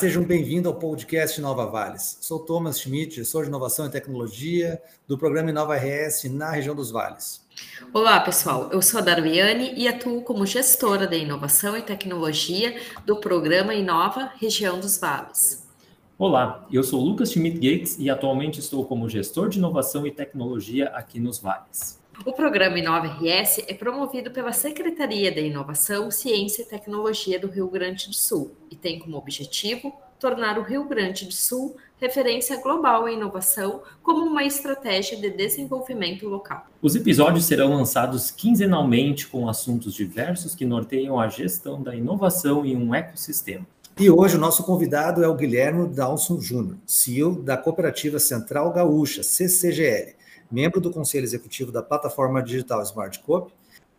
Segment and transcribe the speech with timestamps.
[0.00, 2.16] Sejam bem-vindos ao podcast Nova Vales.
[2.22, 6.90] Sou Thomas Schmidt, sou de Inovação e Tecnologia do programa Inova RS na região dos
[6.90, 7.46] Vales.
[7.92, 8.70] Olá, pessoal.
[8.72, 14.32] Eu sou a Darwiane e atuo como gestora de inovação e tecnologia do programa Inova
[14.40, 15.68] Região dos Vales.
[16.18, 20.86] Olá, eu sou Lucas Schmidt Gates e atualmente estou como gestor de inovação e tecnologia
[20.94, 21.99] aqui nos Vales.
[22.26, 27.66] O programa Inova RS é promovido pela Secretaria de Inovação, Ciência e Tecnologia do Rio
[27.66, 33.08] Grande do Sul e tem como objetivo tornar o Rio Grande do Sul referência global
[33.08, 36.66] em inovação como uma estratégia de desenvolvimento local.
[36.82, 42.76] Os episódios serão lançados quinzenalmente com assuntos diversos que norteiam a gestão da inovação em
[42.76, 43.66] um ecossistema.
[43.98, 49.22] E hoje o nosso convidado é o Guilherme Dalson Júnior, CEO da Cooperativa Central Gaúcha,
[49.22, 50.19] CCGL,
[50.50, 53.52] membro do Conselho Executivo da plataforma digital Smart Coop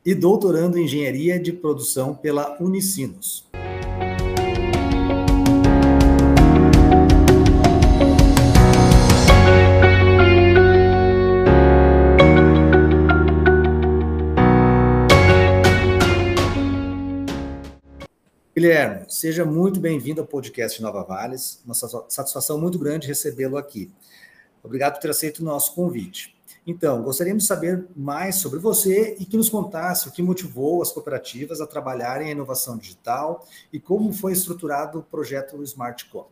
[0.05, 3.49] e doutorando em Engenharia de Produção pela Unicinos.
[18.53, 21.63] Guilherme, seja muito bem-vindo ao podcast Nova Vales.
[21.65, 23.91] Uma satisfação muito grande recebê-lo aqui.
[24.63, 26.35] Obrigado por ter aceito o nosso convite.
[26.65, 30.91] Então, gostaríamos de saber mais sobre você e que nos contasse o que motivou as
[30.91, 36.29] cooperativas a trabalharem a inovação digital e como foi estruturado o projeto Smart Cop.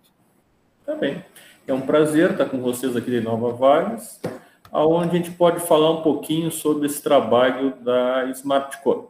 [0.85, 1.23] Tá bem.
[1.67, 4.19] É um prazer estar com vocês aqui de Nova Vales,
[4.71, 9.09] aonde a gente pode falar um pouquinho sobre esse trabalho da Smart Cop.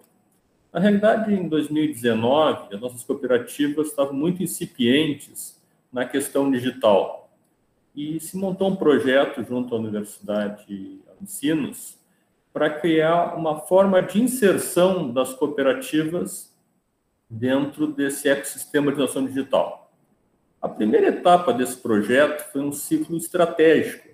[0.72, 5.60] Na realidade, em 2019, as nossas cooperativas estavam muito incipientes
[5.92, 7.30] na questão digital.
[7.96, 11.98] E se montou um projeto junto à Universidade ensinos
[12.52, 16.54] para criar uma forma de inserção das cooperativas
[17.30, 19.92] dentro desse ecossistema de inovação digital.
[20.62, 24.10] A primeira etapa desse projeto foi um ciclo estratégico,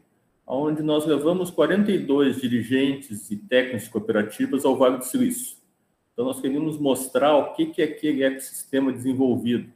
[0.46, 5.58] onde nós levamos 42 dirigentes e técnicos cooperativas ao Vale do Silício.
[6.14, 9.72] Então, nós queríamos mostrar o que é aquele ecossistema desenvolvido.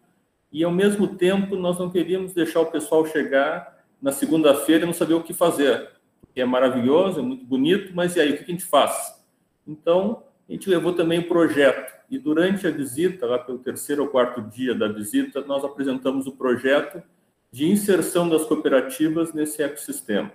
[0.52, 4.94] E, ao mesmo tempo, nós não queríamos deixar o pessoal chegar na segunda-feira e não
[4.94, 5.90] saber o que fazer
[6.40, 9.22] que é maravilhoso, é muito bonito, mas e aí, o que a gente faz?
[9.68, 11.94] Então, a gente levou também o projeto.
[12.10, 16.32] E durante a visita, lá pelo terceiro ou quarto dia da visita, nós apresentamos o
[16.32, 17.04] projeto
[17.52, 20.32] de inserção das cooperativas nesse ecossistema.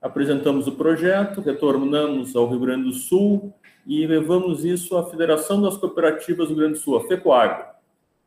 [0.00, 3.52] Apresentamos o projeto, retornamos ao Rio Grande do Sul
[3.84, 7.64] e levamos isso à Federação das Cooperativas do Rio Grande do Sul, a FECOAGRO,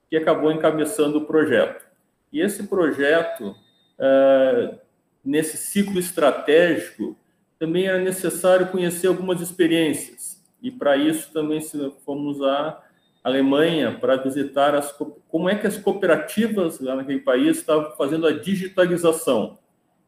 [0.09, 1.85] que acabou encabeçando o projeto.
[2.34, 3.56] E esse projeto
[3.97, 4.78] uh,
[5.24, 7.16] nesse ciclo estratégico,
[7.59, 10.42] também era necessário conhecer algumas experiências.
[10.62, 11.62] E para isso também
[12.06, 12.82] fomos à
[13.24, 14.92] Alemanha para visitar as,
[15.28, 19.60] como é que as cooperativas lá naquele país estavam fazendo a digitalização.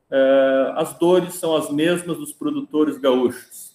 [0.09, 3.73] É, as dores são as mesmas dos produtores gaúchos.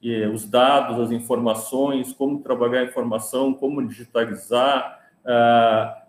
[0.00, 5.32] E os dados, as informações, como trabalhar a informação, como digitalizar, é,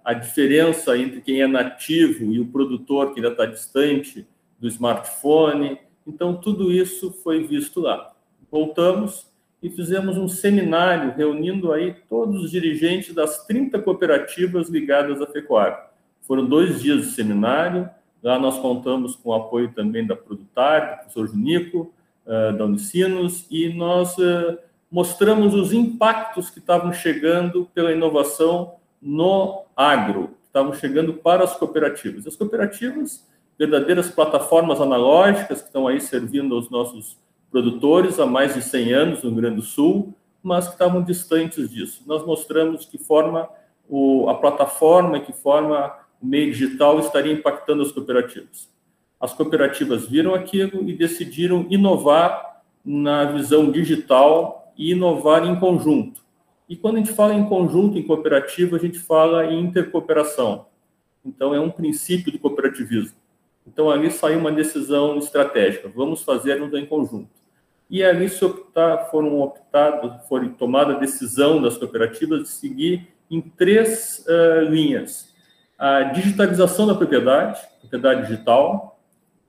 [0.05, 4.27] a diferença entre quem é nativo e o produtor que ainda está distante,
[4.59, 5.79] do smartphone.
[6.05, 8.11] Então, tudo isso foi visto lá.
[8.51, 9.27] Voltamos
[9.61, 15.91] e fizemos um seminário reunindo aí todos os dirigentes das 30 cooperativas ligadas à Fecoar.
[16.21, 17.89] Foram dois dias de seminário.
[18.23, 21.93] Lá nós contamos com o apoio também da Produtar, do professor Junico,
[22.25, 24.57] eh, da Unicinos, e nós eh,
[24.91, 31.55] mostramos os impactos que estavam chegando pela inovação no agro, que estavam chegando para as
[31.55, 32.27] cooperativas.
[32.27, 33.25] As cooperativas
[33.59, 37.17] verdadeiras plataformas analógicas que estão aí servindo aos nossos
[37.51, 41.69] produtores há mais de 100 anos no Rio Grande do Sul, mas que estavam distantes
[41.69, 42.01] disso.
[42.07, 43.49] Nós mostramos que forma
[43.89, 48.69] o, a plataforma que forma o meio digital estaria impactando as cooperativas.
[49.19, 56.23] As cooperativas viram aquilo e decidiram inovar na visão digital e inovar em conjunto.
[56.69, 60.67] E quando a gente fala em conjunto, em cooperativa, a gente fala em intercooperação.
[61.25, 63.17] Então, é um princípio do cooperativismo.
[63.65, 67.29] Então, ali saiu uma decisão estratégica, vamos fazer em conjunto.
[67.89, 73.41] E ali se optar, foram optados, foi tomada a decisão das cooperativas de seguir em
[73.41, 75.29] três uh, linhas.
[75.77, 78.99] A digitalização da propriedade, propriedade digital.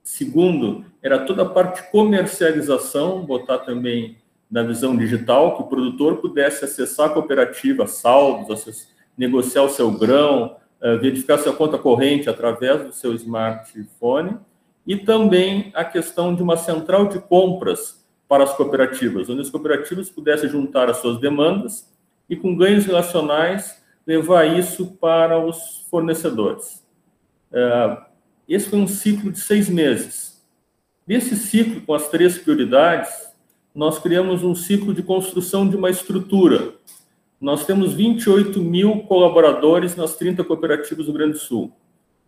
[0.02, 4.16] Segundo, era toda a parte comercialização, botar também
[4.50, 10.56] na visão digital, que o produtor pudesse acessar a cooperativa, saldos, negociar o seu grão,
[11.00, 14.38] verificar sua conta corrente através do seu smartphone
[14.86, 20.08] e também a questão de uma central de compras para as cooperativas, onde as cooperativas
[20.08, 21.90] pudessem juntar as suas demandas
[22.28, 26.82] e com ganhos relacionais levar isso para os fornecedores.
[27.52, 27.98] É,
[28.48, 30.40] esse foi um ciclo de seis meses.
[31.06, 33.10] Nesse ciclo, com as três prioridades,
[33.74, 36.74] nós criamos um ciclo de construção de uma estrutura.
[37.40, 41.72] Nós temos 28 mil colaboradores nas 30 cooperativas do Rio Grande do Sul.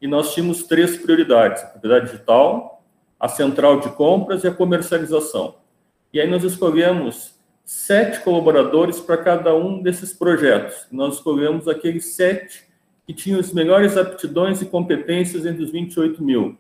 [0.01, 2.83] E nós tínhamos três prioridades: a propriedade digital,
[3.21, 5.57] a central de compras e a comercialização.
[6.13, 10.87] E aí nós escolhemos sete colaboradores para cada um desses projetos.
[10.91, 12.65] Nós escolhemos aqueles sete
[13.07, 16.57] que tinham as melhores aptidões e competências entre os 28 mil,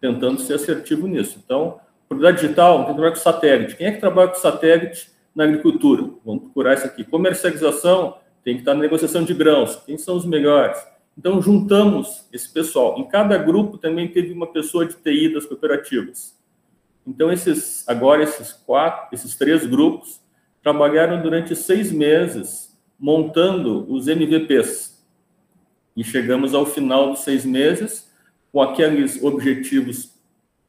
[0.00, 1.40] tentando ser assertivo nisso.
[1.44, 3.76] Então, propriedade digital, tem que trabalhar com satélite.
[3.76, 6.10] Quem é que trabalha com satélite na agricultura?
[6.24, 7.04] Vamos procurar isso aqui.
[7.04, 9.76] Comercialização, tem que estar na negociação de grãos.
[9.86, 10.78] Quem são os melhores?
[11.16, 12.98] Então, juntamos esse pessoal.
[12.98, 16.38] Em cada grupo também teve uma pessoa de TI das cooperativas.
[17.06, 20.20] Então, esses agora, esses quatro, esses três grupos,
[20.62, 25.04] trabalharam durante seis meses montando os MVPs.
[25.96, 28.10] E chegamos ao final dos seis meses
[28.50, 30.12] com aqueles objetivos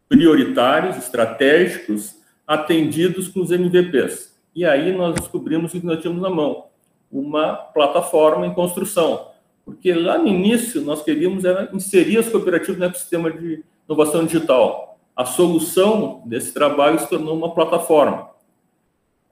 [0.08, 2.16] prioritários, estratégicos,
[2.46, 4.35] atendidos com os MVPs.
[4.56, 6.66] E aí nós descobrimos o que nós tínhamos na mão,
[7.12, 9.28] uma plataforma em construção.
[9.66, 14.98] Porque lá no início nós queríamos era inserir as cooperativas no ecossistema de inovação digital.
[15.16, 18.36] A solução desse trabalho se tornou uma plataforma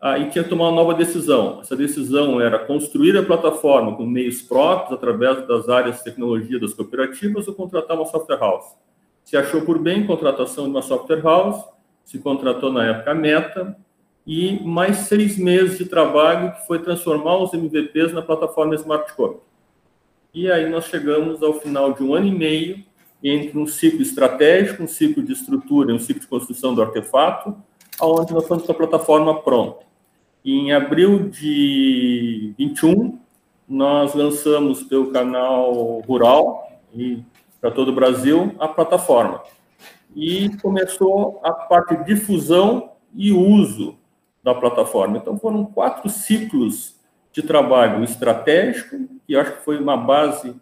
[0.04, 1.62] aí tinha que tomar uma nova decisão.
[1.62, 6.74] Essa decisão era construir a plataforma com meios próprios, através das áreas de tecnologia das
[6.74, 8.66] cooperativas, ou contratar uma software house.
[9.24, 11.64] Se achou por bem contratação de uma software house,
[12.04, 13.78] se contratou na época a Meta,
[14.26, 19.40] e mais seis meses de trabalho que foi transformar os MVPs na plataforma SmartCop.
[20.34, 22.84] E aí nós chegamos ao final de um ano e meio
[23.24, 27.56] entre um ciclo estratégico, um ciclo de estrutura e um ciclo de construção do artefato,
[28.00, 29.86] aonde nós estamos com a plataforma pronta.
[30.44, 33.20] Em abril de 21,
[33.68, 37.24] nós lançamos pelo canal Rural e
[37.62, 39.42] para todo o Brasil a plataforma.
[40.16, 43.98] E começou a parte de difusão e uso
[44.44, 45.18] da plataforma.
[45.18, 46.96] Então foram quatro ciclos
[47.32, 50.54] de trabalho estratégico, que eu acho que foi uma base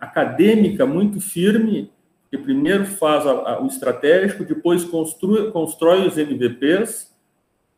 [0.00, 1.92] acadêmica muito firme,
[2.30, 7.14] que primeiro faz a, a, o estratégico, depois constrói os MVPs,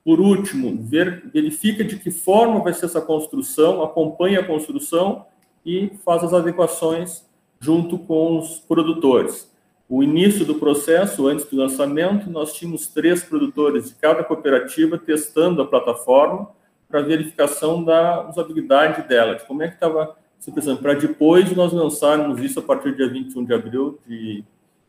[0.05, 5.27] por último, ver, verifica de que forma vai ser essa construção, acompanha a construção
[5.67, 7.27] e faz as adequações
[7.61, 9.53] junto com os produtores.
[9.89, 15.63] O início do processo, antes do lançamento, nós tínhamos três produtores de cada cooperativa testando
[15.63, 16.51] a plataforma
[16.87, 21.73] para verificação da usabilidade dela, de como é que estava se pensando, para depois nós
[21.73, 24.45] lançarmos isso a partir do dia 21 de abril de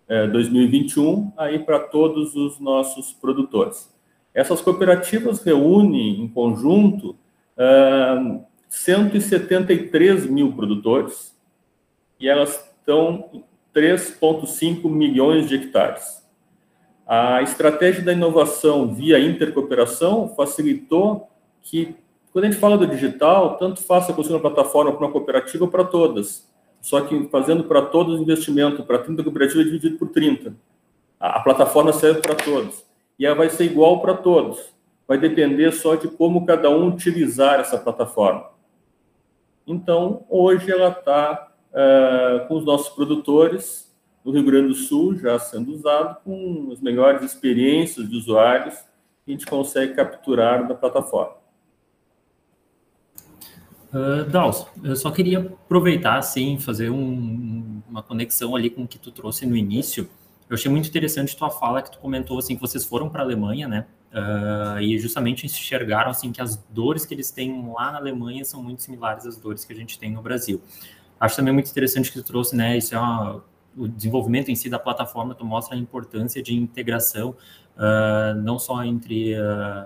[0.07, 3.93] é, eh, 2021, aí para todos os nossos produtores.
[4.33, 7.15] Essas cooperativas reúnem em conjunto
[7.57, 11.35] uh, 173 mil produtores
[12.19, 13.43] e elas estão
[13.73, 16.19] 3,5 milhões de hectares.
[17.05, 21.27] A estratégia da inovação via intercooperação facilitou
[21.61, 21.95] que,
[22.31, 25.71] quando a gente fala do digital, tanto faça construir uma plataforma para uma cooperativa ou
[25.71, 26.47] para todas.
[26.81, 30.55] Só que fazendo para todos o investimento, para 30 cooperativas dividido por 30.
[31.19, 32.85] A, a plataforma serve para todos
[33.19, 34.73] e ela vai ser igual para todos.
[35.05, 38.49] Vai depender só de como cada um utilizar essa plataforma.
[39.67, 45.37] Então, hoje ela está uh, com os nossos produtores no Rio Grande do Sul já
[45.39, 48.75] sendo usado com as melhores experiências de usuários
[49.25, 51.37] que a gente consegue capturar da plataforma.
[53.91, 59.11] Uh, eu só queria aproveitar, assim, fazer um, uma conexão ali com o que tu
[59.11, 60.07] trouxe no início,
[60.49, 63.23] eu achei muito interessante tua fala que tu comentou assim que vocês foram para a
[63.23, 63.85] Alemanha, né?
[64.11, 68.63] Uh, e justamente enxergaram assim que as dores que eles têm lá na Alemanha são
[68.63, 70.59] muito similares às dores que a gente tem no Brasil.
[71.19, 72.77] Acho também muito interessante que tu trouxe, né?
[72.77, 73.43] Isso é uma,
[73.75, 77.35] o desenvolvimento em si da plataforma, tu mostra a importância de integração,
[77.75, 79.85] uh, não só entre uh,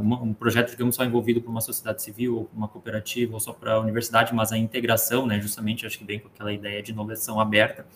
[0.00, 3.52] uma, um projeto, digamos, só envolvido por uma sociedade civil, ou uma cooperativa, ou só
[3.52, 5.40] para a universidade, mas a integração, né?
[5.40, 7.86] Justamente, acho que bem com aquela ideia de inovação aberta.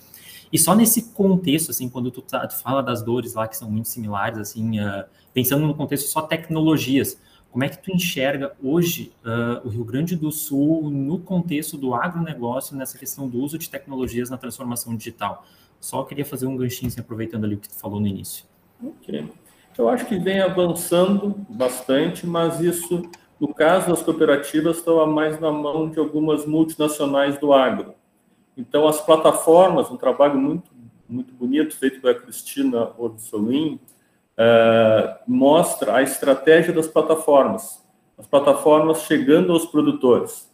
[0.53, 3.71] E só nesse contexto, assim, quando tu, tá, tu fala das dores lá que são
[3.71, 7.19] muito similares, assim, uh, pensando no contexto só tecnologias,
[7.53, 11.95] como é que tu enxerga hoje uh, o Rio Grande do Sul no contexto do
[11.95, 15.45] agronegócio, nessa questão do uso de tecnologias na transformação digital?
[15.79, 18.47] Só queria fazer um ganchinho, assim, aproveitando ali o que tu falou no início.
[18.83, 19.29] Ok.
[19.77, 23.03] Eu acho que vem avançando bastante, mas isso,
[23.39, 27.95] no caso das cooperativas, estava mais na mão de algumas multinacionais do agro.
[28.57, 30.71] Então, as plataformas, um trabalho muito,
[31.07, 33.79] muito bonito feito pela Cristina Orsolin,
[34.37, 37.83] é, mostra a estratégia das plataformas,
[38.19, 40.51] as plataformas chegando aos produtores.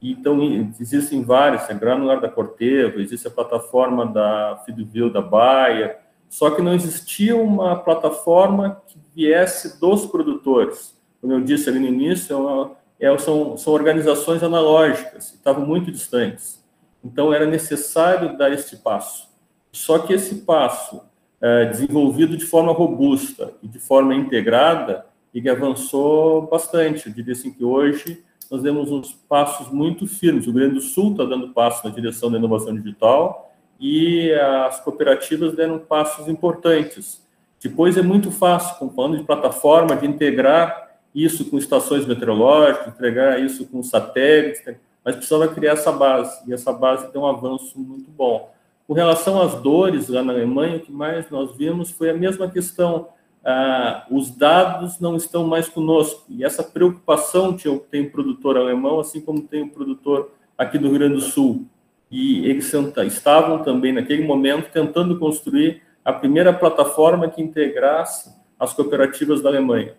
[0.00, 0.38] Então,
[0.78, 6.60] existem várias, a Granular da Corteva, existe a plataforma da Fiduvil da Baia, só que
[6.60, 10.94] não existia uma plataforma que viesse dos produtores.
[11.20, 16.62] Como eu disse ali no início, é é, são, são organizações analógicas, estavam muito distantes.
[17.02, 19.28] Então, era necessário dar este passo.
[19.72, 21.02] Só que esse passo,
[21.44, 27.06] é, desenvolvido de forma robusta e de forma integrada, ele avançou bastante.
[27.06, 30.46] Eu diria assim que hoje nós demos uns passos muito firmes.
[30.46, 34.80] O Rio Grande do Sul está dando passos na direção da inovação digital e as
[34.80, 37.22] cooperativas deram passos importantes.
[37.62, 43.66] Depois é muito fácil, falando de plataforma, de integrar isso com estações meteorológicas, integrar isso
[43.66, 44.62] com satélites,
[45.04, 48.53] mas precisava criar essa base, e essa base deu um avanço muito bom.
[48.86, 52.50] Com relação às dores lá na Alemanha, o que mais nós vimos foi a mesma
[52.50, 53.08] questão
[53.44, 56.24] ah, os dados não estão mais conosco.
[56.30, 60.88] E essa preocupação que eu tenho produtor alemão, assim como tem o produtor aqui do
[60.88, 61.66] Rio Grande do Sul.
[62.10, 62.72] E eles
[63.06, 69.94] estavam também, naquele momento, tentando construir a primeira plataforma que integrasse as cooperativas da Alemanha.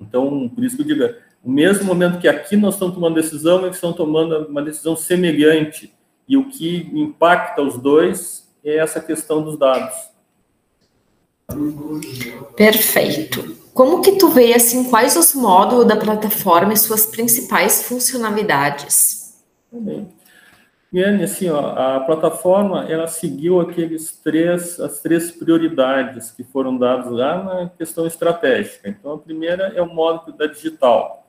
[0.00, 3.62] Então, por isso que eu digo, o mesmo momento que aqui nós estamos tomando decisão,
[3.64, 5.92] eles estão tomando uma decisão semelhante.
[6.28, 9.94] E o que impacta os dois é essa questão dos dados.
[12.56, 13.56] Perfeito.
[13.72, 19.44] Como que tu vê assim quais os módulos da plataforma e suas principais funcionalidades?
[19.70, 20.08] Bem.
[20.94, 27.10] Yane, assim, ó, a plataforma ela seguiu aqueles três as três prioridades que foram dadas
[27.10, 28.88] lá na questão estratégica.
[28.88, 31.28] Então, a primeira é o módulo da digital.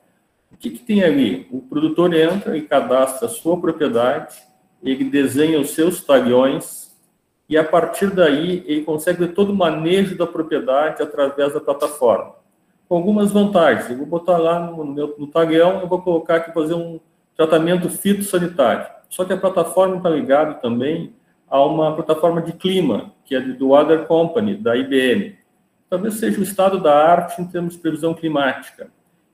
[0.50, 1.46] O que, que tem ali?
[1.50, 4.36] O produtor entra e cadastra a sua propriedade,
[4.82, 6.96] ele desenha os seus taguões,
[7.48, 12.34] e a partir daí ele consegue todo o manejo da propriedade através da plataforma.
[12.88, 13.90] Com algumas vantagens.
[13.90, 17.00] Eu vou botar lá no, meu, no tagueão, eu vou colocar aqui, fazer um
[17.36, 18.86] tratamento fitossanitário.
[19.08, 21.14] Só que a plataforma está ligada também
[21.48, 25.36] a uma plataforma de clima, que é do Water Company, da IBM.
[25.88, 28.90] Talvez seja o estado da arte em termos de previsão climática.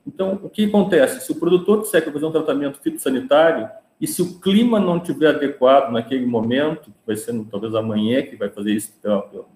[0.06, 1.24] Então, o que acontece?
[1.24, 3.68] Se o produtor disser que fazer um tratamento fitossanitário,
[4.00, 8.36] e se o clima não estiver adequado naquele momento, que vai ser talvez amanhã, que
[8.36, 8.92] vai fazer isso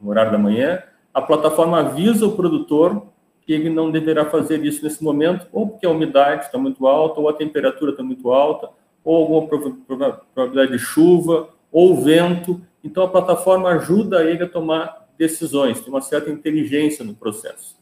[0.00, 3.06] no horário da manhã, a plataforma avisa o produtor
[3.42, 7.18] que ele não deverá fazer isso nesse momento, ou porque a umidade está muito alta,
[7.18, 8.68] ou a temperatura está muito alta,
[9.02, 12.60] ou alguma probabilidade de chuva, ou vento.
[12.84, 17.77] Então, a plataforma ajuda ele a tomar decisões, tem uma certa inteligência no processo.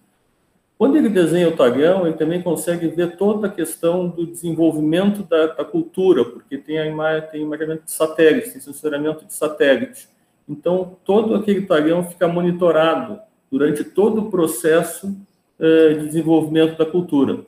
[0.78, 5.46] Quando ele desenha o talhão, ele também consegue ver toda a questão do desenvolvimento da,
[5.46, 10.06] da cultura, porque tem, a imagem, tem imaginamento de satélite, tem sensoramento de satélite.
[10.46, 13.18] Então, todo aquele talhão fica monitorado
[13.50, 15.16] durante todo o processo
[15.58, 17.40] eh, de desenvolvimento da cultura.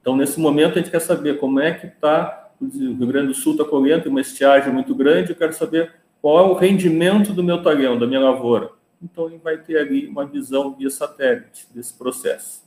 [0.00, 3.34] Então, nesse momento, a gente quer saber como é que está, o Rio Grande do
[3.34, 7.44] Sul está colhendo, uma estiagem muito grande, eu quero saber qual é o rendimento do
[7.44, 11.94] meu talhão, da minha lavoura então ele vai ter ali uma visão via satélite desse
[11.94, 12.62] processo.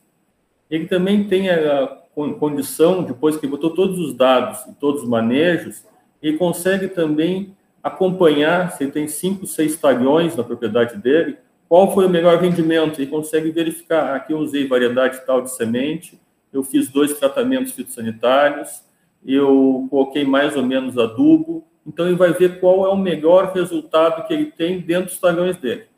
[0.70, 2.00] Ele também tem a
[2.40, 5.84] condição, depois que botou todos os dados e todos os manejos,
[6.22, 12.06] ele consegue também acompanhar, se ele tem cinco, seis talhões na propriedade dele, qual foi
[12.06, 16.20] o melhor rendimento, ele consegue verificar, aqui eu usei variedade tal de semente,
[16.54, 18.84] eu fiz dois tratamentos fitossanitários,
[19.26, 24.28] eu coloquei mais ou menos adubo, então ele vai ver qual é o melhor resultado
[24.28, 25.91] que ele tem dentro dos talhões dele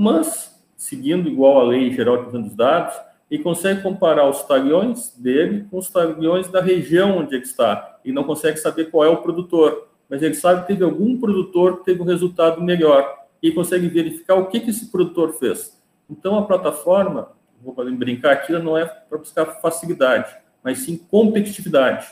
[0.00, 2.94] mas, seguindo igual a lei geral de dos dados,
[3.30, 8.10] ele consegue comparar os taguões dele com os taguões da região onde ele está, e
[8.10, 11.84] não consegue saber qual é o produtor, mas ele sabe que teve algum produtor que
[11.84, 15.78] teve um resultado melhor, e consegue verificar o que, que esse produtor fez.
[16.08, 22.06] Então, a plataforma, vou brincar aqui, não é para buscar facilidade, mas sim competitividade.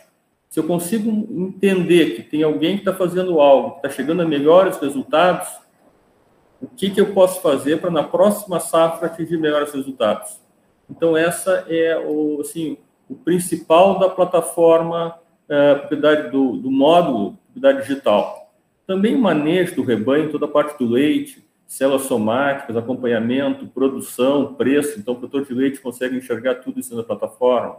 [0.50, 4.26] Se eu consigo entender que tem alguém que está fazendo algo, que está chegando a
[4.26, 5.48] melhores resultados,
[6.60, 10.40] o que, que eu posso fazer para na próxima safra atingir melhores resultados.
[10.90, 17.86] Então, essa é o, assim, o principal da plataforma é, propriedade do, do módulo propriedade
[17.86, 18.52] digital.
[18.86, 24.98] Também o manejo do rebanho, toda a parte do leite, células somáticas, acompanhamento, produção, preço.
[24.98, 27.76] Então, o produtor de leite consegue enxergar tudo isso na plataforma.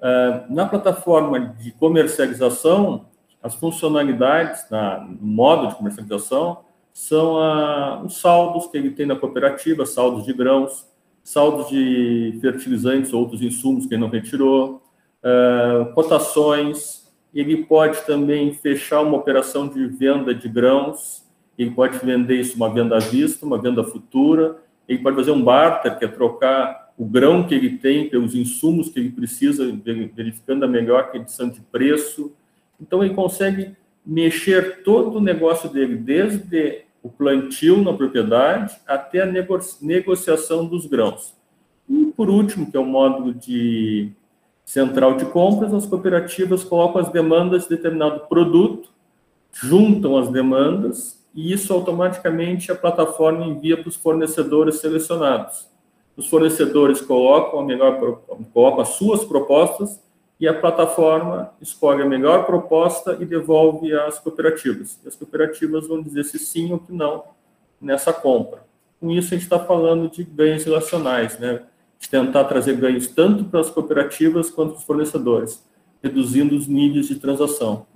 [0.00, 3.06] É, na plataforma de comercialização,
[3.42, 6.64] as funcionalidades, na, no modo de comercialização,
[6.96, 10.88] são ah, os saldos que ele tem na cooperativa, saldos de grãos,
[11.22, 14.82] saldos de fertilizantes ou outros insumos que ele não retirou,
[15.22, 17.12] ah, cotações.
[17.34, 21.22] Ele pode também fechar uma operação de venda de grãos,
[21.58, 24.56] ele pode vender isso uma venda à vista, uma venda futura,
[24.88, 28.88] ele pode fazer um barter, que é trocar o grão que ele tem pelos insumos
[28.88, 29.70] que ele precisa,
[30.14, 32.32] verificando a melhor condição de preço.
[32.80, 39.32] Então, ele consegue mexer todo o negócio dele, desde o plantio na propriedade até a
[39.80, 41.34] negociação dos grãos.
[41.88, 44.10] E, por último, que é o módulo de
[44.64, 48.90] central de compras, as cooperativas colocam as demandas de determinado produto,
[49.52, 55.68] juntam as demandas e isso automaticamente a plataforma envia para os fornecedores selecionados.
[56.16, 58.20] Os fornecedores colocam, a melhor,
[58.52, 60.00] colocam as suas propostas
[60.38, 65.00] e a plataforma escolhe a melhor proposta e devolve às cooperativas.
[65.04, 67.24] E as cooperativas vão dizer se sim ou que não
[67.80, 68.64] nessa compra.
[69.00, 71.62] Com isso, a gente está falando de ganhos relacionais, né?
[71.98, 75.64] de tentar trazer ganhos tanto para as cooperativas quanto para os fornecedores,
[76.02, 77.86] reduzindo os níveis de transação.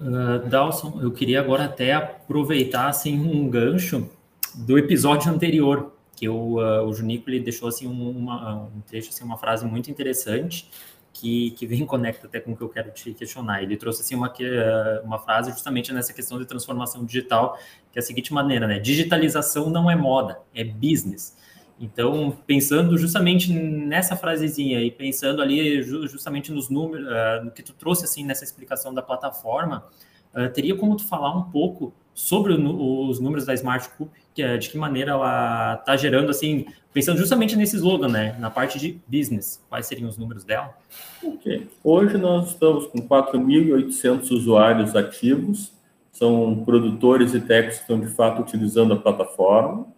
[0.00, 4.08] Uh, Dawson, eu queria agora até aproveitar assim, um gancho
[4.54, 9.22] do episódio anterior, que o, uh, o Junico ele deixou assim uma, um trecho, assim,
[9.22, 10.68] uma frase muito interessante
[11.12, 13.62] que, que vem conecta até com o que eu quero te questionar.
[13.62, 17.56] Ele trouxe assim uma, uh, uma frase justamente nessa questão de transformação digital,
[17.92, 18.80] que é a seguinte maneira, né?
[18.80, 21.36] Digitalização não é moda, é business.
[21.80, 27.72] Então, pensando justamente nessa frasezinha e pensando ali justamente nos números, uh, no que tu
[27.74, 29.86] trouxe assim nessa explicação da plataforma,
[30.34, 34.42] uh, teria como tu falar um pouco sobre o, os números da Smart Coop, que
[34.44, 38.78] é, de que maneira ela está gerando, assim, pensando justamente nesse slogan, né, na parte
[38.78, 40.76] de business, quais seriam os números dela?
[41.24, 41.68] Ok.
[41.82, 45.72] Hoje nós estamos com 4.800 usuários ativos,
[46.12, 49.88] são produtores e técnicos que estão de fato utilizando a plataforma.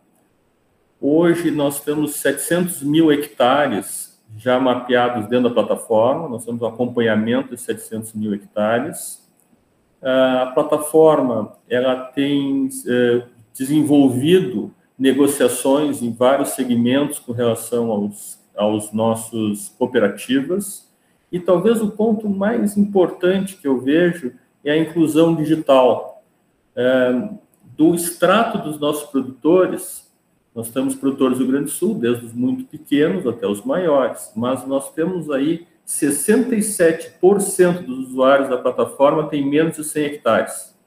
[0.99, 7.55] Hoje nós temos 700 mil hectares já mapeados dentro da plataforma, nós temos um acompanhamento
[7.55, 9.23] de 700 mil hectares.
[10.03, 13.23] A plataforma ela tem é,
[13.55, 20.89] desenvolvido negociações em vários segmentos com relação aos, aos nossos cooperativas.
[21.33, 24.33] E talvez o ponto mais importante que eu vejo
[24.65, 26.23] é a inclusão digital.
[26.77, 27.31] É,
[27.77, 30.11] do extrato dos nossos produtores,
[30.55, 34.33] nós temos produtores do Rio Grande do Sul, desde os muito pequenos até os maiores,
[34.37, 40.79] mas nós temos aí 67% dos usuários da plataforma têm menos de 100 hectares.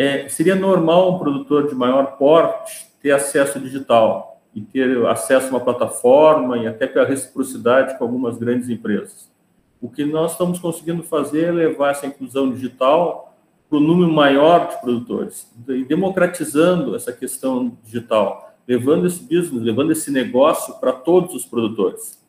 [0.00, 5.50] É, seria normal um produtor de maior porte ter acesso digital e ter acesso a
[5.50, 9.30] uma plataforma e até pela reciprocidade com algumas grandes empresas.
[9.78, 13.36] O que nós estamos conseguindo fazer é levar essa inclusão digital
[13.68, 19.92] para o número maior de produtores e democratizando essa questão digital, levando esse business, levando
[19.92, 22.20] esse negócio para todos os produtores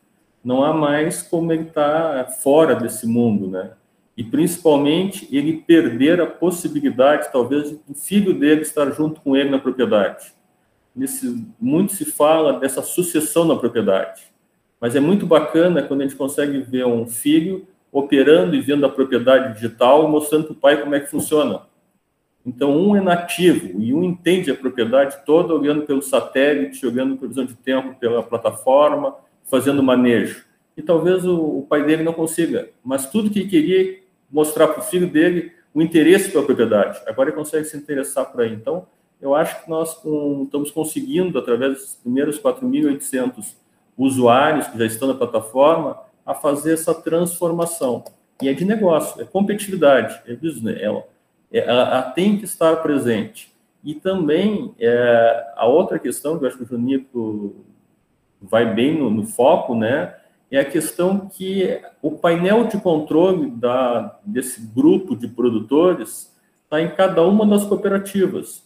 [0.44, 3.72] não há mais como ele estar tá fora desse mundo, né?
[4.16, 9.58] E principalmente ele perder a possibilidade, talvez, do filho dele estar junto com ele na
[9.58, 10.34] propriedade.
[10.94, 14.24] Nesse, muito se fala dessa sucessão na propriedade,
[14.78, 18.90] mas é muito bacana quando a gente consegue ver um filho operando e vendo a
[18.90, 21.62] propriedade digital e mostrando para o pai como é que funciona.
[22.44, 27.44] Então, um é nativo e um entende a propriedade toda olhando pelo satélite, olhando previsão
[27.44, 30.44] de tempo pela plataforma, fazendo manejo.
[30.76, 34.01] E talvez o, o pai dele não consiga, mas tudo que ele queria
[34.32, 37.00] mostrar para o filho dele o interesse pela propriedade.
[37.06, 38.52] Agora ele consegue se interessar por aí.
[38.52, 38.86] Então,
[39.20, 43.54] eu acho que nós com, estamos conseguindo, através dos primeiros 4.800
[43.96, 48.04] usuários que já estão na plataforma, a fazer essa transformação.
[48.40, 51.04] E é de negócio, é competitividade, é business, ela,
[51.52, 53.52] é, ela, ela tem que estar presente.
[53.84, 57.64] E também, é, a outra questão que eu acho que o Junico
[58.40, 60.14] vai bem no, no, foco, né?
[60.52, 66.30] É a questão que o painel de controle da, desse grupo de produtores
[66.64, 68.62] está em cada uma das cooperativas.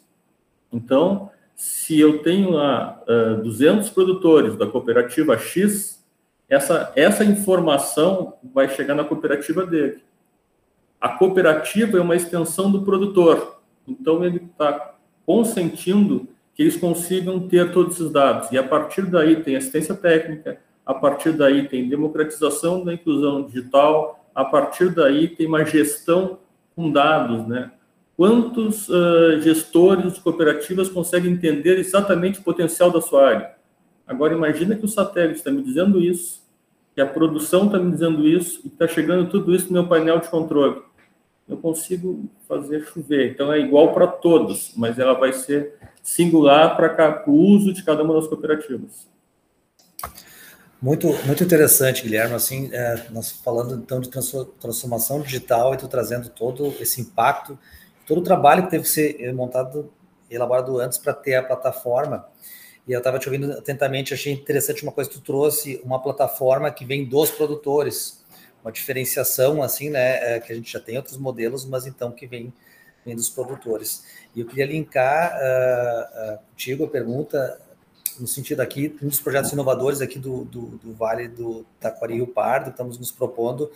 [0.72, 6.04] Então, se eu tenho lá uh, 200 produtores da cooperativa X,
[6.48, 10.02] essa, essa informação vai chegar na cooperativa dele.
[11.00, 17.70] A cooperativa é uma extensão do produtor, então ele está consentindo que eles consigam ter
[17.70, 18.50] todos esses dados.
[18.50, 24.24] E a partir daí tem assistência técnica, a partir daí tem democratização da inclusão digital,
[24.32, 26.38] a partir daí tem uma gestão
[26.76, 27.72] com dados, né?
[28.16, 33.56] Quantos uh, gestores cooperativas conseguem entender exatamente o potencial da sua área?
[34.06, 36.40] Agora imagina que o satélite está me dizendo isso,
[36.94, 40.20] que a produção está me dizendo isso e está chegando tudo isso no meu painel
[40.20, 40.80] de controle.
[41.48, 43.32] Eu consigo fazer chover.
[43.32, 48.02] Então é igual para todos, mas ela vai ser singular para o uso de cada
[48.02, 49.06] uma das cooperativas.
[50.80, 52.34] Muito, muito interessante, Guilherme.
[52.34, 57.58] Assim, é, nós falando então de transformação digital e tu trazendo todo esse impacto,
[58.06, 59.90] todo o trabalho que teve que ser montado,
[60.30, 62.26] elaborado antes para ter a plataforma.
[62.86, 66.70] E eu estava te ouvindo atentamente, achei interessante uma coisa que tu trouxe, uma plataforma
[66.70, 68.24] que vem dos produtores.
[68.62, 72.26] uma diferenciação assim, né, é, que a gente já tem outros modelos, mas então que
[72.26, 72.52] vem,
[73.04, 74.04] vem dos produtores.
[74.34, 77.60] E eu queria linkar uh, uh, contigo a pergunta
[78.20, 82.26] no sentido aqui, um dos projetos inovadores aqui do, do, do Vale do Taquari Rio
[82.26, 83.70] Pardo, estamos nos propondo,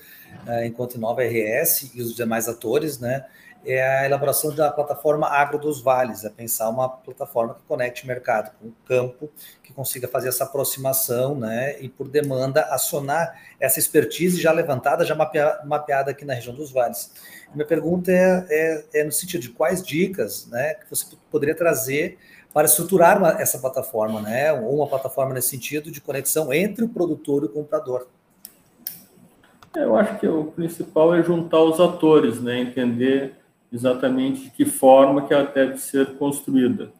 [0.47, 3.27] uh, enquanto Nova RS e os demais atores, né,
[3.65, 8.53] é a elaboração da plataforma Agro dos Vales, é pensar uma plataforma que conecte mercado
[8.59, 9.31] com o campo,
[9.63, 15.15] que consiga fazer essa aproximação, né, e por demanda acionar essa expertise já levantada, já
[15.15, 17.13] mapeada, mapeada aqui na região dos vales.
[17.55, 22.19] Minha pergunta é, é, é, no sentido de quais dicas, né, que você poderia trazer
[22.53, 26.89] para estruturar uma, essa plataforma, né, ou uma plataforma nesse sentido de conexão entre o
[26.89, 28.07] produtor e o comprador.
[29.75, 33.35] Eu acho que o principal é juntar os atores, né, entender
[33.73, 36.91] exatamente de que forma que ela deve ser construída.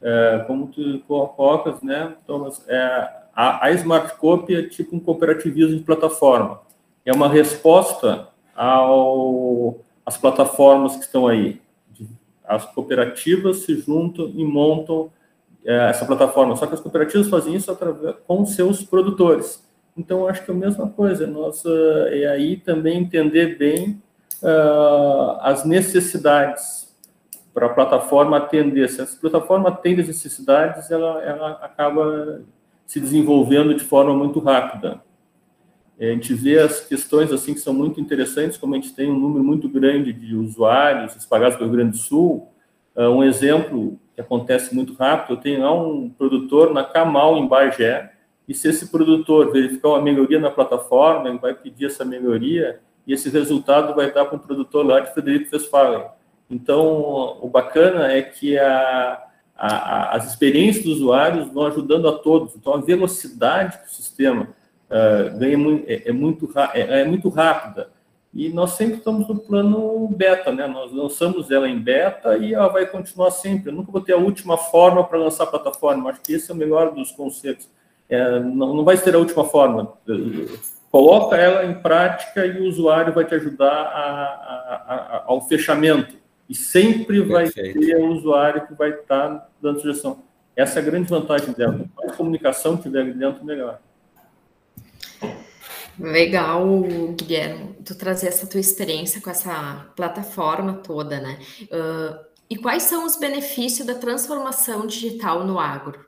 [0.00, 5.76] É, como tu colocas, né, Thomas, é, a, a Smart Copy é tipo um cooperativismo
[5.76, 6.60] de plataforma.
[7.04, 11.60] É uma resposta ao, às plataformas que estão aí.
[12.46, 15.10] As cooperativas se juntam e montam
[15.64, 16.56] é, essa plataforma.
[16.56, 19.64] Só que as cooperativas fazem isso através, com seus produtores.
[19.96, 21.26] Então, acho que é a mesma coisa.
[21.26, 21.68] Nossa,
[22.10, 24.00] é aí também entender bem
[24.42, 26.94] uh, as necessidades
[27.54, 28.88] para a plataforma atender.
[28.90, 32.42] Se a plataforma atende as necessidades, ela, ela acaba
[32.86, 35.00] se desenvolvendo de forma muito rápida.
[35.98, 39.18] A gente vê as questões assim que são muito interessantes, como a gente tem um
[39.18, 42.52] número muito grande de usuários espalhados pelo Rio Grande do Sul.
[42.94, 47.46] Uh, um exemplo que acontece muito rápido, eu tenho lá um produtor na Camal, em
[47.46, 48.12] Bagé,
[48.48, 53.12] e se esse produtor verificar uma melhoria na plataforma, ele vai pedir essa melhoria, e
[53.12, 56.06] esse resultado vai dar para um produtor lá de Frederico Westphalen.
[56.50, 59.22] Então, o bacana é que a,
[59.56, 62.54] a, as experiências dos usuários vão ajudando a todos.
[62.54, 64.48] Então, a velocidade do sistema
[64.90, 65.54] uh, ganha
[65.86, 67.90] é, é, muito, é, é, muito rápida.
[68.32, 70.66] E nós sempre estamos no plano beta, né?
[70.66, 73.70] Nós lançamos ela em beta e ela vai continuar sempre.
[73.70, 76.10] Eu nunca vou ter a última forma para lançar a plataforma.
[76.10, 77.68] Acho que esse é o melhor dos conceitos.
[78.08, 79.92] É, não, não vai ser a última forma
[80.96, 86.16] coloca ela em prática e o usuário vai te ajudar a, a, a, ao fechamento.
[86.48, 87.80] E sempre vai Perfeito.
[87.80, 90.22] ter o usuário que vai estar dando sugestão.
[90.54, 91.72] Essa é a grande vantagem dela.
[91.72, 93.78] Quanto mais comunicação tiver ali dentro, melhor.
[95.98, 96.64] Legal,
[97.16, 101.38] Guilherme, tu trazer essa tua experiência com essa plataforma toda, né?
[101.64, 106.06] Uh, e quais são os benefícios da transformação digital no agro?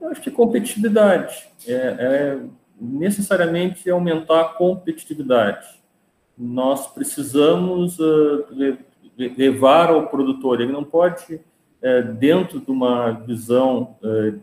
[0.00, 1.48] Eu acho que competitividade.
[1.66, 2.40] É, é
[2.80, 5.66] necessariamente aumentar a competitividade.
[6.36, 8.44] Nós precisamos uh,
[9.16, 14.38] levar ao produtor, ele não pode, uh, dentro de uma visão uh,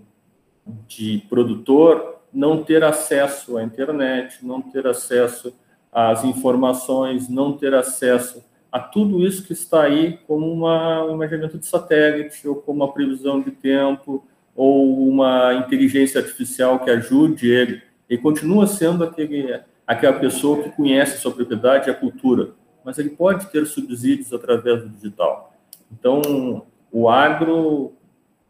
[0.87, 5.53] de produtor, não ter acesso à internet, não ter acesso
[5.91, 11.59] às informações, não ter acesso a tudo isso que está aí como uma, um imaginamento
[11.59, 17.81] de satélite, ou como uma previsão de tempo, ou uma inteligência artificial que ajude ele
[18.09, 22.51] ele continua sendo aquele, aquela pessoa que conhece a sua propriedade e a cultura,
[22.83, 25.53] mas ele pode ter subsídios através do digital.
[25.91, 27.93] Então, o agro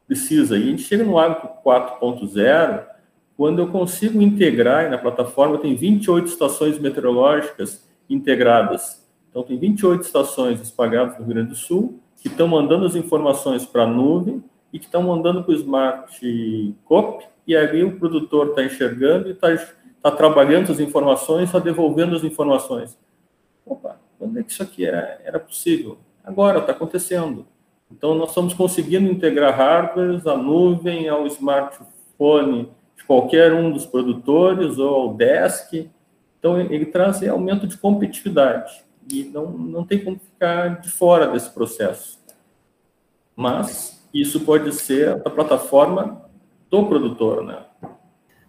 [0.05, 2.85] precisa, e a gente chega no agro 4.0
[3.35, 9.03] quando eu consigo integrar, e na plataforma tem 28 estações meteorológicas integradas.
[9.29, 13.65] Então, tem 28 estações espalhadas no Rio Grande do Sul, que estão mandando as informações
[13.65, 18.49] para a nuvem e que estão mandando para o Smart Cop, e ali o produtor
[18.49, 19.49] está enxergando e está
[20.01, 22.97] tá trabalhando as informações, está devolvendo as informações.
[23.65, 25.97] Opa, quando é que isso aqui era, era possível?
[26.23, 27.45] Agora, está acontecendo.
[27.91, 34.77] Então, nós estamos conseguindo integrar hardwares, a nuvem, ao smartphone de qualquer um dos produtores
[34.77, 35.89] ou ao desk.
[36.39, 41.49] Então, ele traz aumento de competitividade e não, não tem como ficar de fora desse
[41.49, 42.19] processo.
[43.35, 46.29] Mas isso pode ser a plataforma
[46.69, 47.65] do produtor, né?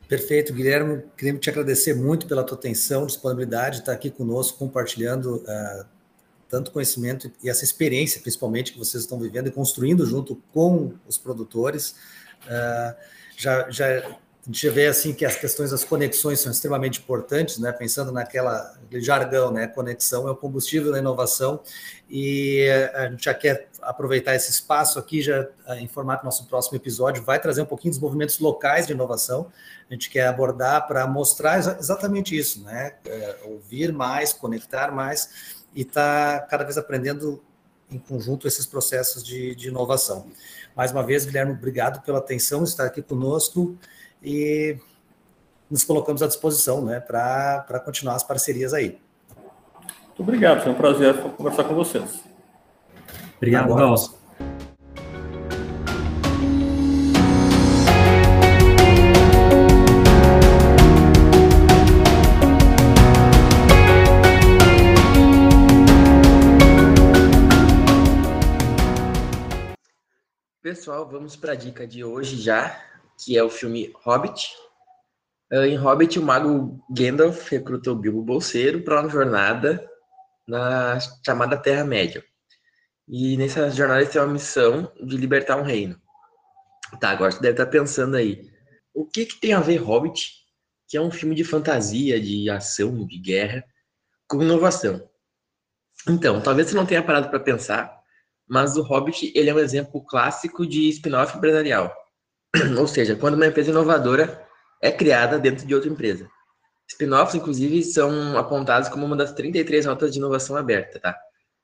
[0.09, 1.03] Perfeito, Guilherme.
[1.17, 5.85] Queremos te agradecer muito pela tua atenção, disponibilidade, estar aqui conosco, compartilhando uh,
[6.49, 11.17] tanto conhecimento e essa experiência, principalmente, que vocês estão vivendo e construindo junto com os
[11.17, 11.97] produtores.
[12.45, 12.95] Uh,
[13.37, 17.73] já, já a gente vê assim que as questões das conexões são extremamente importantes, né?
[17.73, 19.67] Pensando naquela jargão, né?
[19.67, 21.61] Conexão é o combustível da inovação
[22.11, 25.49] e a gente já quer aproveitar esse espaço aqui, já
[25.81, 29.51] informar que nosso próximo episódio vai trazer um pouquinho dos movimentos locais de inovação.
[29.89, 32.97] A gente quer abordar para mostrar exatamente isso, né?
[33.07, 37.43] É, ouvir mais, conectar mais e estar tá cada vez aprendendo
[37.91, 40.27] em conjunto esses processos de, de inovação.
[40.77, 43.79] Mais uma vez, Guilherme, obrigado pela atenção, estar aqui conosco.
[44.25, 44.79] E
[45.71, 48.99] nos colocamos à disposição né, para continuar as parcerias aí.
[50.07, 52.23] Muito obrigado, foi um prazer conversar com vocês.
[53.37, 54.25] Obrigado, Galso.
[70.63, 72.81] Pessoal, vamos para a dica de hoje já,
[73.25, 74.55] que é o filme Hobbit.
[75.51, 79.89] Ah, em Hobbit, o mago Gandalf recrutou Bilbo Bolseiro para uma jornada
[80.47, 82.23] na chamada Terra-média.
[83.09, 85.99] E nessa jornada ele tem uma missão de libertar um reino.
[87.01, 88.51] Tá, agora você deve estar pensando aí,
[88.93, 90.33] o que, que tem a ver Hobbit,
[90.87, 93.65] que é um filme de fantasia, de ação, de guerra,
[94.29, 95.09] com inovação?
[96.09, 97.99] Então, talvez você não tenha parado para pensar,
[98.47, 101.93] mas o Hobbit ele é um exemplo clássico de spin-off empresarial.
[102.79, 104.45] Ou seja, quando uma empresa inovadora
[104.81, 106.29] é criada dentro de outra empresa.
[106.89, 111.17] Spin-offs, inclusive, são apontados como uma das 33 notas de inovação aberta, tá?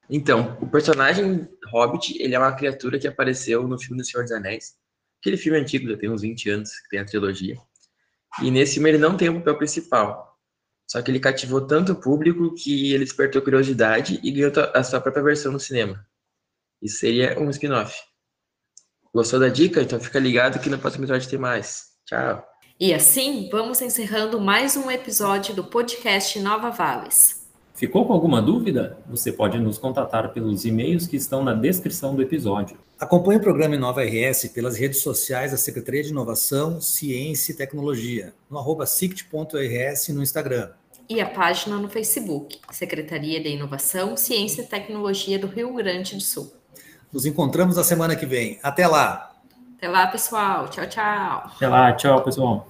[0.08, 4.32] Então, o personagem Hobbit, ele é uma criatura que apareceu no filme do Senhor dos
[4.32, 4.74] Anéis.
[5.20, 7.56] Aquele filme antigo, já tem uns 20 anos, que tem a trilogia.
[8.42, 10.38] E nesse filme ele não tem o um papel principal.
[10.86, 15.00] Só que ele cativou tanto o público que ele despertou curiosidade e ganhou a sua
[15.00, 16.04] própria versão no cinema.
[16.82, 17.94] Isso seria um spin-off.
[19.12, 19.82] Gostou da dica?
[19.82, 21.86] Então fica ligado que no próximo episódio tem mais.
[22.06, 22.44] Tchau.
[22.78, 27.40] E assim, vamos encerrando mais um episódio do podcast Nova Vales.
[27.74, 28.98] Ficou com alguma dúvida?
[29.08, 32.78] Você pode nos contatar pelos e-mails que estão na descrição do episódio.
[33.00, 38.32] Acompanhe o programa Inova RS pelas redes sociais da Secretaria de Inovação, Ciência e Tecnologia,
[38.48, 40.70] no arroba sict.rs no Instagram.
[41.08, 46.22] E a página no Facebook, Secretaria de Inovação, Ciência e Tecnologia do Rio Grande do
[46.22, 46.59] Sul.
[47.12, 48.58] Nos encontramos na semana que vem.
[48.62, 49.32] Até lá!
[49.76, 50.68] Até lá, pessoal.
[50.68, 51.50] Tchau, tchau.
[51.56, 52.69] Até lá, tchau, pessoal.